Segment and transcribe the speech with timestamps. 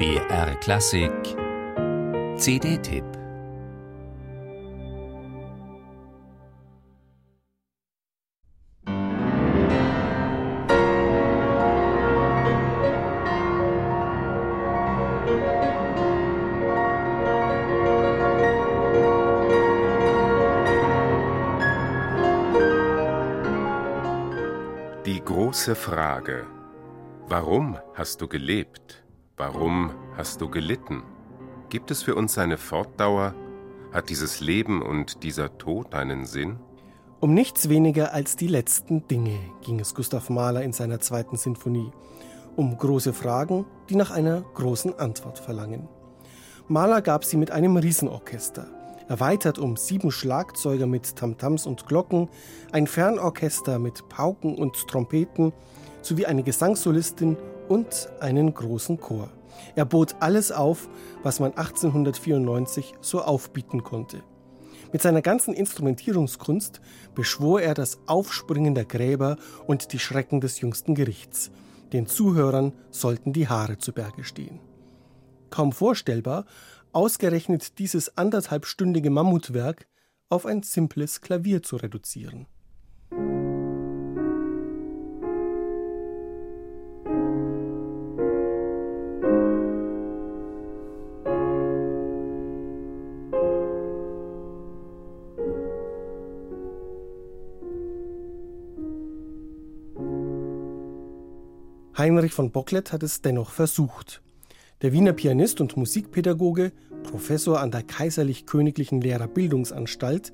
[0.00, 1.12] BR Klassik
[2.38, 3.04] CD-Tipp
[25.04, 26.46] Die große Frage.
[27.26, 29.04] Warum hast du gelebt?
[29.40, 31.02] Warum hast du gelitten?
[31.70, 33.34] Gibt es für uns eine Fortdauer?
[33.90, 36.58] Hat dieses Leben und dieser Tod einen Sinn?
[37.20, 41.90] Um nichts weniger als die letzten Dinge ging es Gustav Mahler in seiner zweiten Sinfonie.
[42.54, 45.88] Um große Fragen, die nach einer großen Antwort verlangen.
[46.68, 48.66] Mahler gab sie mit einem Riesenorchester
[49.08, 52.28] erweitert um sieben Schlagzeuger mit Tamtams und Glocken,
[52.70, 55.52] ein Fernorchester mit Pauken und Trompeten
[56.00, 57.36] sowie eine Gesangssolistin
[57.70, 59.30] und einen großen Chor.
[59.76, 60.88] Er bot alles auf,
[61.22, 64.22] was man 1894 so aufbieten konnte.
[64.92, 66.80] Mit seiner ganzen Instrumentierungskunst
[67.14, 69.36] beschwor er das Aufspringen der Gräber
[69.68, 71.52] und die Schrecken des jüngsten Gerichts.
[71.92, 74.58] Den Zuhörern sollten die Haare zu Berge stehen.
[75.50, 76.46] Kaum vorstellbar,
[76.92, 79.86] ausgerechnet dieses anderthalbstündige Mammutwerk
[80.28, 82.46] auf ein simples Klavier zu reduzieren.
[101.96, 104.22] Heinrich von Bocklet hat es dennoch versucht.
[104.82, 110.32] Der Wiener Pianist und Musikpädagoge, Professor an der Kaiserlich-Königlichen Lehrerbildungsanstalt,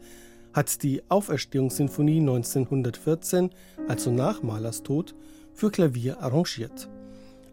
[0.53, 3.51] hat die Auferstehungssinfonie 1914,
[3.89, 5.15] also nach Mahlers Tod,
[5.53, 6.89] für Klavier arrangiert.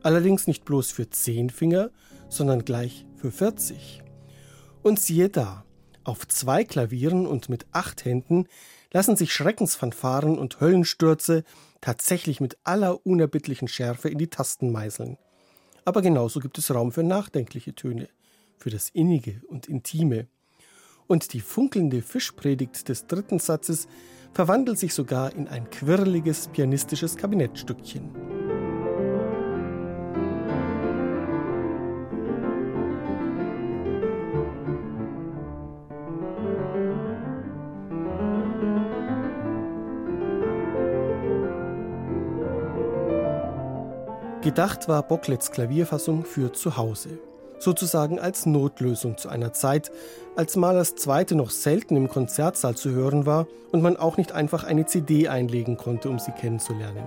[0.04, 1.90] Allerdings nicht bloß für zehn Finger,
[2.30, 4.04] sondern gleich für 40.
[4.84, 5.64] Und siehe da,
[6.04, 8.48] auf zwei Klavieren und mit acht Händen
[8.92, 11.44] lassen sich Schreckensfanfaren und Höllenstürze
[11.84, 15.18] tatsächlich mit aller unerbittlichen Schärfe in die Tasten meißeln.
[15.84, 18.08] Aber genauso gibt es Raum für nachdenkliche Töne,
[18.58, 20.28] für das Innige und Intime.
[21.08, 23.90] Und die funkelnde Fischpredigt des dritten Satzes
[24.34, 28.23] verwandelt sich sogar in ein quirliges pianistisches Kabinettstückchen.
[44.44, 47.18] Gedacht war Bocklets Klavierfassung für zu Hause.
[47.60, 49.90] Sozusagen als Notlösung zu einer Zeit,
[50.36, 54.66] als Mahlers Zweite noch selten im Konzertsaal zu hören war und man auch nicht einfach
[54.66, 57.06] eine CD einlegen konnte, um sie kennenzulernen.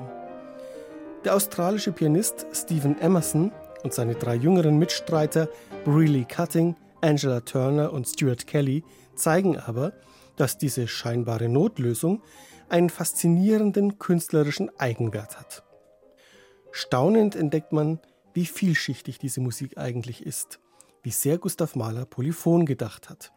[1.26, 3.52] Der australische Pianist Stephen Emerson
[3.82, 5.50] und seine drei jüngeren Mitstreiter
[5.84, 8.82] Breeley Cutting, Angela Turner und Stuart Kelly
[9.14, 9.92] zeigen aber,
[10.36, 12.22] dass diese scheinbare Notlösung
[12.70, 15.65] einen faszinierenden künstlerischen Eigenwert hat.
[16.78, 18.00] Staunend entdeckt man,
[18.34, 20.60] wie vielschichtig diese Musik eigentlich ist,
[21.02, 23.32] wie sehr Gustav Mahler polyphon gedacht hat.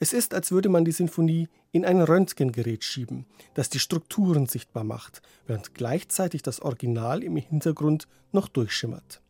[0.00, 3.24] Es ist, als würde man die Sinfonie in ein Röntgengerät schieben,
[3.54, 9.22] das die Strukturen sichtbar macht, während gleichzeitig das Original im Hintergrund noch durchschimmert.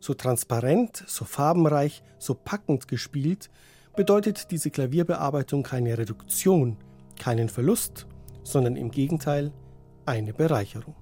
[0.00, 3.50] So transparent, so farbenreich, so packend gespielt,
[3.94, 6.76] bedeutet diese Klavierbearbeitung keine Reduktion,
[7.20, 8.08] keinen Verlust,
[8.42, 9.52] sondern im Gegenteil
[10.06, 10.96] eine Bereicherung.